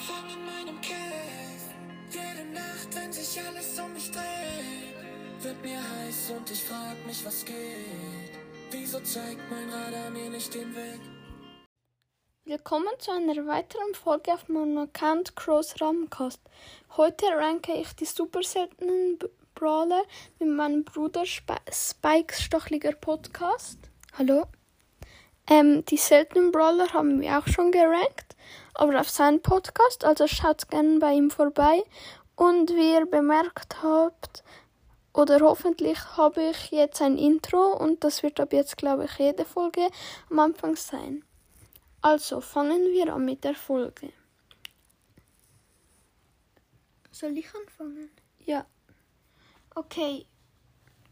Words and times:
Anfang 0.00 0.30
in 0.30 0.46
meinem 0.46 0.80
Cave. 0.80 1.74
Jede 2.10 2.50
Nacht, 2.54 2.88
wenn 2.94 3.12
sich 3.12 3.38
alles 3.46 3.78
um 3.78 3.92
mich 3.92 4.10
dreht, 4.10 5.42
wird 5.42 5.62
mir 5.62 5.76
heiß 5.76 6.32
und 6.38 6.50
ich 6.50 6.64
frag 6.64 6.96
mich, 7.06 7.22
was 7.24 7.44
geht. 7.44 8.32
Wieso 8.70 9.00
zeigt 9.00 9.42
mein 9.50 9.68
Radar 9.68 10.08
mir 10.10 10.30
nicht 10.30 10.54
den 10.54 10.74
Weg? 10.74 11.00
Willkommen 12.46 12.88
zu 12.98 13.10
einer 13.10 13.46
weiteren 13.46 13.94
Folge 13.94 14.32
auf 14.32 14.48
meinem 14.48 14.78
Account 14.78 15.36
Cross 15.36 15.74
Ramcast. 15.82 16.40
Heute 16.96 17.26
ranke 17.36 17.74
ich 17.74 17.92
die 17.94 18.06
super 18.06 18.42
seltenen 18.42 19.18
Brawler 19.54 20.02
mit 20.38 20.48
meinem 20.48 20.84
Bruder 20.84 21.24
Sp 21.28 21.60
Spikes 21.70 22.40
Stochliger 22.40 22.92
Podcast. 22.92 23.78
Hallo. 24.16 24.46
Ähm, 25.46 25.84
die 25.86 25.96
seltenen 25.96 26.52
Brawler 26.52 26.90
haben 26.92 27.20
wir 27.20 27.38
auch 27.38 27.46
schon 27.48 27.72
gerankt, 27.72 28.36
aber 28.80 28.98
auf 28.98 29.10
seinem 29.10 29.42
Podcast, 29.42 30.06
also 30.06 30.26
schaut 30.26 30.70
gerne 30.70 30.98
bei 31.00 31.12
ihm 31.12 31.30
vorbei. 31.30 31.84
Und 32.34 32.70
wie 32.70 32.94
ihr 32.94 33.04
bemerkt 33.04 33.82
habt, 33.82 34.42
oder 35.12 35.40
hoffentlich 35.40 35.98
habe 36.16 36.50
ich 36.50 36.70
jetzt 36.70 37.02
ein 37.02 37.18
Intro 37.18 37.76
und 37.76 38.02
das 38.02 38.22
wird 38.22 38.40
ab 38.40 38.54
jetzt, 38.54 38.78
glaube 38.78 39.04
ich, 39.04 39.18
jede 39.18 39.44
Folge 39.44 39.90
am 40.30 40.38
Anfang 40.38 40.76
sein. 40.76 41.22
Also 42.00 42.40
fangen 42.40 42.90
wir 42.92 43.12
an 43.12 43.26
mit 43.26 43.44
der 43.44 43.54
Folge. 43.54 44.14
Soll 47.10 47.36
ich 47.36 47.54
anfangen? 47.54 48.10
Ja. 48.38 48.64
Okay. 49.74 50.24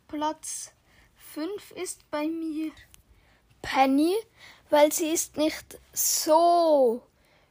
Platz 0.07 0.73
5 1.17 1.73
ist 1.73 2.11
bei 2.11 2.29
mir 2.29 2.73
Penny, 3.61 4.15
weil 4.71 4.91
sie 4.91 5.11
ist 5.11 5.37
nicht 5.37 5.79
so 5.93 7.03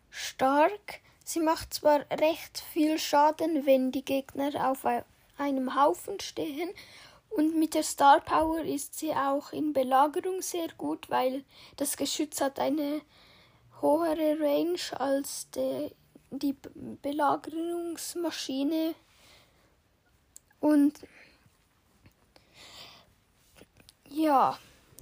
stark. 0.09 0.99
Sie 1.23 1.39
macht 1.39 1.73
zwar 1.73 2.01
recht 2.11 2.63
viel 2.73 2.99
Schaden, 2.99 3.65
wenn 3.65 3.91
die 3.91 4.05
Gegner 4.05 4.69
auf 4.69 4.85
ei- 4.85 5.03
einem 5.37 5.75
Haufen 5.75 6.19
stehen. 6.19 6.69
Und 7.29 7.55
mit 7.57 7.73
der 7.73 7.83
Star 7.83 8.19
Power 8.21 8.61
ist 8.61 8.97
sie 8.97 9.13
auch 9.13 9.51
in 9.51 9.73
Belagerung 9.73 10.41
sehr 10.41 10.69
gut, 10.77 11.09
weil 11.09 11.43
das 11.75 11.97
Geschütz 11.97 12.39
hat 12.41 12.59
eine 12.59 13.01
höhere 13.81 14.39
Range 14.39 14.79
als 14.99 15.49
die, 15.51 15.91
die 16.31 16.55
Belagerungsmaschine. 16.73 18.95
Und 20.59 20.99
ja, 24.09 24.57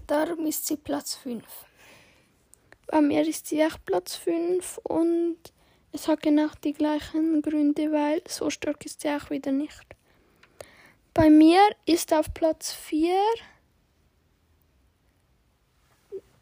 darum 0.07 0.45
ist 0.47 0.67
sie 0.67 0.77
Platz 0.77 1.15
5. 1.15 1.43
Bei 2.87 3.01
mir 3.01 3.27
ist 3.27 3.47
sie 3.47 3.63
auch 3.65 3.77
Platz 3.85 4.15
5 4.15 4.79
und 4.83 5.37
es 5.91 6.07
hat 6.07 6.21
genau 6.21 6.47
die 6.63 6.73
gleichen 6.73 7.41
Gründe, 7.41 7.91
weil 7.91 8.21
so 8.27 8.49
stark 8.49 8.85
ist 8.85 9.01
sie 9.01 9.09
auch 9.09 9.29
wieder 9.29 9.51
nicht. 9.51 9.85
Bei 11.13 11.29
mir 11.29 11.61
ist 11.85 12.13
auf 12.13 12.33
Platz 12.33 12.73
4, 12.73 13.15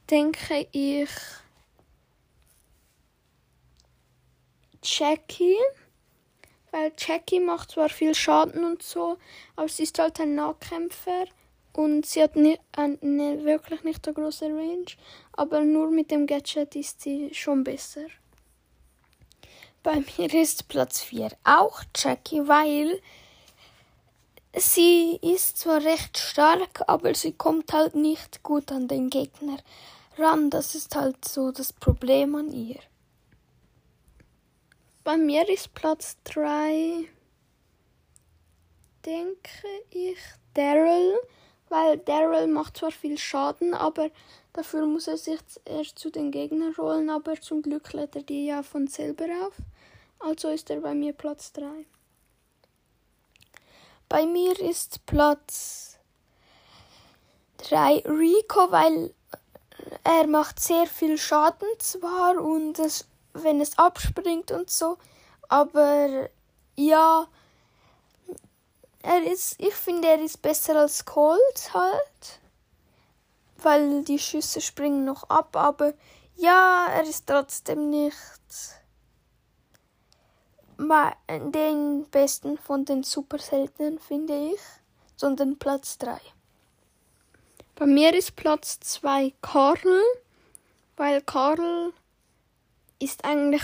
denke 0.10 0.68
ich, 0.72 1.10
Jackie. 4.84 5.58
Weil 6.72 6.92
Jackie 6.98 7.40
macht 7.40 7.72
zwar 7.72 7.90
viel 7.90 8.16
Schaden 8.16 8.64
und 8.66 8.82
so, 8.82 9.18
aber 9.56 9.68
sie 9.68 9.84
ist 9.84 10.00
halt 10.00 10.20
ein 10.20 10.34
Nahkämpfer 10.34 11.26
und 11.74 12.06
sie 12.06 12.22
hat 12.24 12.36
ni- 12.36 12.60
eine 12.72 13.44
wirklich 13.44 13.84
nicht 13.84 14.06
so 14.06 14.14
große 14.14 14.46
Range, 14.46 14.86
aber 15.34 15.62
nur 15.62 15.90
mit 15.92 16.12
dem 16.12 16.28
Gadget 16.28 16.76
ist 16.76 17.02
sie 17.02 17.34
schon 17.34 17.64
besser. 17.64 18.06
Bei 19.82 20.04
mir 20.18 20.34
ist 20.34 20.68
Platz 20.68 21.02
4 21.02 21.30
auch 21.44 21.84
Jackie, 21.96 22.48
weil 22.48 23.02
sie 24.56 25.20
ist 25.22 25.58
zwar 25.58 25.84
recht 25.84 26.18
stark, 26.18 26.84
aber 26.88 27.14
sie 27.16 27.34
kommt 27.34 27.74
halt 27.74 27.96
nicht 27.96 28.44
gut 28.44 28.72
an 28.72 28.88
den 28.88 29.10
Gegner 29.10 29.58
ran. 30.18 30.50
Das 30.50 30.76
ist 30.76 30.96
halt 30.96 31.26
so 31.26 31.52
das 31.52 31.74
Problem 31.74 32.36
an 32.36 32.52
ihr. 32.52 32.80
Bei 35.04 35.18
mir 35.18 35.50
ist 35.50 35.74
Platz 35.74 36.16
3, 36.24 37.10
denke 39.06 39.50
ich, 39.90 40.18
Daryl, 40.54 41.20
weil 41.74 41.98
Daryl 41.98 42.46
macht 42.46 42.78
zwar 42.78 42.92
viel 42.92 43.18
Schaden, 43.18 43.74
aber 43.74 44.12
dafür 44.54 44.86
muss 44.86 45.08
er 45.08 45.18
sich 45.18 45.40
erst 45.66 45.98
zu 45.98 46.12
den 46.12 46.30
Gegnern 46.30 46.76
rollen, 46.76 47.10
aber 47.10 47.42
zum 47.42 47.64
Glück 47.64 47.94
lädt 47.94 48.16
er 48.16 48.22
die 48.22 48.46
ja 48.46 48.62
von 48.62 48.86
selber 48.86 49.26
auf. 49.44 49.54
Also 50.20 50.50
ist 50.50 50.70
er 50.70 50.82
bei 50.82 50.94
mir 50.94 51.14
Platz 51.14 51.52
3. 51.54 51.66
Bei 54.08 54.28
mir 54.28 54.60
ist 54.60 55.04
Platz 55.08 55.98
3 57.58 58.04
Rico, 58.06 58.72
weil 58.72 59.12
er 60.04 60.28
macht 60.28 60.60
sehr 60.60 60.86
viel 60.86 61.18
Schaden 61.18 61.68
zwar 61.80 62.38
und 62.40 62.78
es, 62.78 63.08
wenn 63.34 63.60
es 63.60 63.80
abspringt 63.80 64.52
und 64.52 64.70
so, 64.70 65.00
aber 65.50 66.30
ja, 66.76 67.26
er 69.04 69.22
ist, 69.24 69.60
ich 69.60 69.76
finde, 69.76 70.08
er 70.08 70.22
ist 70.22 70.42
besser 70.42 70.80
als 70.80 71.06
Colt 71.06 71.74
halt, 71.74 72.40
weil 73.58 74.04
die 74.04 74.18
Schüsse 74.18 74.62
springen 74.62 75.06
noch 75.06 75.30
ab, 75.30 75.56
aber 75.56 75.94
ja, 76.36 76.88
er 76.90 77.04
ist 77.04 77.28
trotzdem 77.28 77.90
nicht 77.90 78.18
den 81.30 82.06
besten 82.10 82.58
von 82.58 82.86
den 82.86 83.04
super 83.04 83.38
seltenen, 83.38 84.00
finde 84.00 84.52
ich, 84.54 84.60
sondern 85.16 85.60
Platz 85.60 85.98
3. 85.98 86.20
Bei 87.76 87.86
mir 87.86 88.14
ist 88.14 88.36
Platz 88.36 88.80
2 88.80 89.34
Karl, 89.42 90.02
weil 90.96 91.22
Karl 91.22 91.92
ist 93.00 93.26
eigentlich 93.26 93.64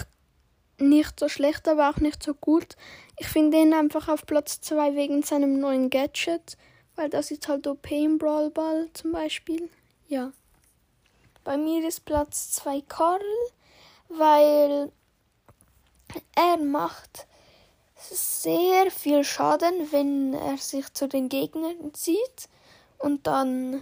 nicht 0.81 1.19
so 1.19 1.29
schlecht, 1.29 1.67
aber 1.67 1.90
auch 1.90 1.97
nicht 1.97 2.22
so 2.23 2.34
gut. 2.34 2.75
Ich 3.17 3.28
finde 3.28 3.57
ihn 3.57 3.73
einfach 3.73 4.07
auf 4.07 4.25
Platz 4.25 4.62
2 4.62 4.95
wegen 4.95 5.23
seinem 5.23 5.59
neuen 5.59 5.90
Gadget, 5.90 6.57
weil 6.95 7.09
das 7.09 7.31
ist 7.31 7.47
halt 7.47 7.67
OP 7.67 7.91
im 7.91 8.17
Brawl 8.17 8.50
Ball 8.50 8.89
zum 8.94 9.12
Beispiel. 9.12 9.69
Ja. 10.07 10.31
Bei 11.44 11.57
mir 11.57 11.88
ist 11.88 12.06
Platz 12.06 12.51
2 12.53 12.81
Karl, 12.81 13.22
weil 14.09 14.91
er 16.35 16.57
macht 16.57 17.28
sehr 17.95 18.89
viel 18.91 19.23
Schaden, 19.23 19.91
wenn 19.91 20.34
er 20.34 20.57
sich 20.57 20.94
zu 20.94 21.07
den 21.07 21.29
Gegnern 21.29 21.94
zieht 21.94 22.50
und 22.97 23.28
dann 23.28 23.81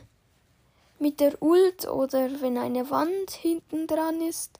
mit 0.99 1.19
der 1.19 1.41
Ult 1.41 1.87
oder 1.87 2.41
wenn 2.41 2.57
eine 2.57 2.89
Wand 2.89 3.31
hinten 3.31 3.87
dran 3.87 4.21
ist, 4.21 4.59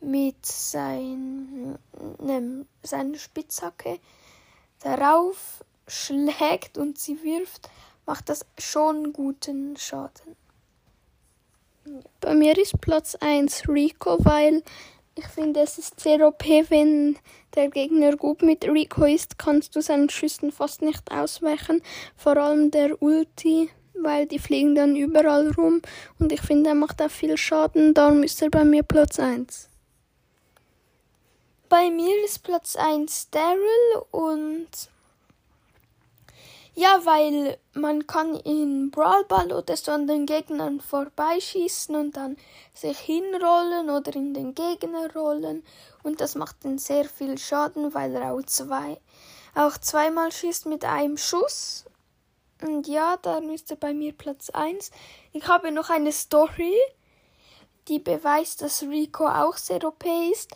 mit 0.00 0.44
seinem, 0.44 1.78
seiner 2.82 3.18
Spitzhacke 3.18 3.98
darauf 4.80 5.64
schlägt 5.88 6.78
und 6.78 6.98
sie 6.98 7.22
wirft, 7.22 7.70
macht 8.06 8.28
das 8.28 8.46
schon 8.58 9.12
guten 9.12 9.76
Schaden. 9.76 10.36
Bei 12.20 12.34
mir 12.34 12.58
ist 12.58 12.80
Platz 12.80 13.14
1 13.14 13.68
Rico, 13.68 14.18
weil 14.24 14.62
ich 15.14 15.26
finde, 15.28 15.60
es 15.60 15.78
ist 15.78 16.00
sehr 16.00 16.26
OP, 16.26 16.44
wenn 16.68 17.16
der 17.54 17.70
Gegner 17.70 18.16
gut 18.16 18.42
mit 18.42 18.64
Rico 18.64 19.04
ist, 19.04 19.38
kannst 19.38 19.74
du 19.74 19.80
seinen 19.80 20.10
Schüssen 20.10 20.52
fast 20.52 20.82
nicht 20.82 21.10
ausweichen. 21.10 21.82
Vor 22.16 22.36
allem 22.36 22.70
der 22.70 23.00
Ulti, 23.00 23.70
weil 23.94 24.26
die 24.26 24.38
fliegen 24.38 24.74
dann 24.74 24.94
überall 24.94 25.52
rum 25.52 25.80
und 26.18 26.32
ich 26.32 26.42
finde, 26.42 26.70
er 26.70 26.74
macht 26.74 27.00
auch 27.00 27.10
viel 27.10 27.36
Schaden, 27.36 27.94
darum 27.94 28.22
ist 28.24 28.42
er 28.42 28.50
bei 28.50 28.64
mir 28.64 28.82
Platz 28.82 29.18
1. 29.18 29.70
Bei 31.68 31.90
mir 31.90 32.24
ist 32.24 32.42
Platz 32.42 32.76
1 32.76 33.30
Daryl 33.30 34.02
und 34.10 34.68
ja, 36.74 37.00
weil 37.04 37.58
man 37.72 38.06
kann 38.06 38.34
in 38.36 38.90
Brawl 38.90 39.24
Ball 39.24 39.52
oder 39.52 39.76
so 39.76 39.90
an 39.92 40.06
den 40.06 40.26
Gegnern 40.26 40.80
vorbeischießen 40.80 41.96
und 41.96 42.16
dann 42.16 42.36
sich 42.74 42.98
hinrollen 42.98 43.90
oder 43.90 44.14
in 44.14 44.34
den 44.34 44.54
Gegner 44.54 45.12
rollen 45.14 45.64
und 46.02 46.20
das 46.20 46.34
macht 46.34 46.64
dann 46.64 46.78
sehr 46.78 47.06
viel 47.06 47.38
Schaden, 47.38 47.94
weil 47.94 48.14
er 48.14 48.32
auch 48.32 48.42
zwei 48.42 49.00
auch 49.56 49.78
zweimal 49.78 50.30
schießt 50.30 50.66
mit 50.66 50.84
einem 50.84 51.16
Schuss. 51.16 51.86
Und 52.62 52.86
ja, 52.86 53.16
dann 53.22 53.50
ist 53.50 53.70
er 53.70 53.76
bei 53.76 53.94
mir 53.94 54.12
Platz 54.12 54.50
1. 54.50 54.90
Ich 55.32 55.48
habe 55.48 55.72
noch 55.72 55.90
eine 55.90 56.12
Story, 56.12 56.76
die 57.88 57.98
beweist, 57.98 58.62
dass 58.62 58.82
Rico 58.82 59.26
auch 59.26 59.56
sehr 59.56 59.82
OP 59.84 60.04
ist. 60.30 60.50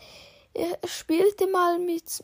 Ich 0.53 0.91
spielte 0.91 1.47
mal 1.47 1.79
mit 1.79 2.21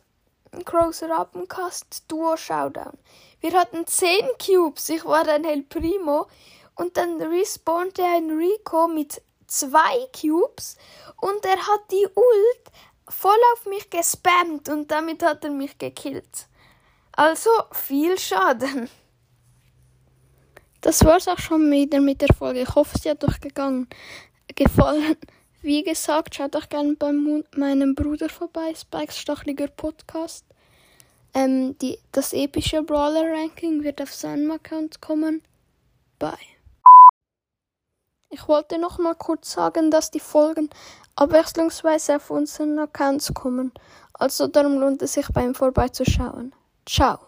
Großer 0.66 1.10
Rappencast 1.10 2.04
Duo 2.08 2.36
Showdown. 2.36 2.98
Wir 3.40 3.54
hatten 3.54 3.88
10 3.88 4.26
Cubes, 4.44 4.90
ich 4.90 5.06
war 5.06 5.28
ein 5.28 5.46
El 5.46 5.64
Primo 5.64 6.28
und 6.76 6.98
dann 6.98 7.22
respawnte 7.22 8.04
ein 8.04 8.30
Rico 8.32 8.88
mit 8.88 9.22
zwei 9.48 10.08
Cubes 10.20 10.78
und 11.22 11.46
er 11.46 11.58
hat 11.58 11.92
die 11.92 12.08
Ult 12.16 12.72
voll 13.08 13.40
auf 13.54 13.66
mich 13.66 13.90
gespammt 13.90 14.68
und 14.68 14.92
damit 14.92 15.24
hat 15.24 15.46
er 15.46 15.52
mich 15.52 15.78
gekillt. 15.78 16.48
Also 17.14 17.50
viel 17.72 18.18
Schaden. 18.20 18.90
Das 20.82 21.04
war's 21.06 21.28
auch 21.28 21.40
schon 21.40 21.72
wieder 21.72 22.00
mit 22.00 22.22
der 22.22 22.34
Folge. 22.34 22.62
Ich 22.62 22.76
hoffe, 22.76 22.98
sie 22.98 23.10
hat 23.10 23.24
euch 23.24 23.40
gegangen, 23.40 23.88
gefallen. 24.54 25.18
Wie 25.62 25.84
gesagt, 25.84 26.36
schaut 26.36 26.56
doch 26.56 26.70
gerne 26.70 26.96
bei 26.96 27.12
meinem 27.56 27.96
Bruder 27.96 28.30
vorbei, 28.30 28.74
Spikes 28.76 29.18
Stachliger 29.18 29.68
Podcast. 29.68 30.46
Ähm, 31.34 31.78
die, 31.80 32.00
das 32.12 32.34
epische 32.34 32.84
Brawler-Ranking 32.84 33.84
wird 33.84 34.02
auf 34.02 34.14
seinem 34.14 34.52
Account 34.52 35.02
kommen. 35.02 35.42
Bye. 36.20 36.38
Ich 38.30 38.48
wollte 38.48 38.78
noch 38.78 39.00
mal 39.00 39.16
kurz 39.16 39.52
sagen, 39.52 39.90
dass 39.90 40.12
die 40.12 40.20
Folgen 40.20 40.70
abwechslungsweise 41.16 42.18
auf 42.18 42.30
unseren 42.30 42.78
Accounts 42.80 43.34
kommen. 43.34 43.72
Also 44.14 44.48
darum 44.48 44.80
lohnt 44.80 45.02
es 45.02 45.14
sich, 45.14 45.28
bei 45.30 45.44
ihm 45.44 45.56
vorbeizuschauen. 45.56 46.54
Ciao. 46.86 47.27